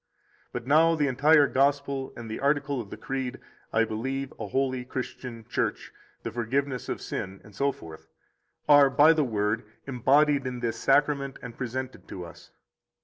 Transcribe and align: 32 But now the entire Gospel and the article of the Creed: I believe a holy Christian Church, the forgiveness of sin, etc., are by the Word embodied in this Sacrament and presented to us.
32 0.51 0.51
But 0.53 0.67
now 0.67 0.95
the 0.95 1.05
entire 1.07 1.45
Gospel 1.45 2.11
and 2.17 2.27
the 2.27 2.39
article 2.39 2.81
of 2.81 2.89
the 2.89 2.97
Creed: 2.97 3.39
I 3.71 3.83
believe 3.83 4.33
a 4.39 4.47
holy 4.47 4.83
Christian 4.83 5.45
Church, 5.47 5.93
the 6.23 6.31
forgiveness 6.31 6.89
of 6.89 6.99
sin, 6.99 7.39
etc., 7.45 7.99
are 8.67 8.89
by 8.89 9.13
the 9.13 9.23
Word 9.23 9.63
embodied 9.85 10.47
in 10.47 10.59
this 10.59 10.79
Sacrament 10.79 11.37
and 11.43 11.55
presented 11.55 12.07
to 12.07 12.25
us. 12.25 12.49